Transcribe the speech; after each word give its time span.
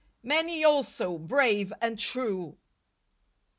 Many 0.23 0.63
also, 0.63 1.19
brave 1.19 1.71
and 1.79 1.99
true. 1.99 2.57